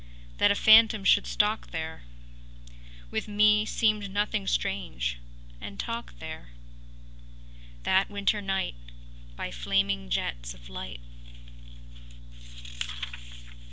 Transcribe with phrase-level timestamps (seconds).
[0.39, 2.01] That a phantom should stalk there
[3.11, 5.19] With me seemed nothing strange,
[5.61, 6.49] and talk there
[7.83, 8.73] That winter night
[9.35, 11.01] By flaming jets of light.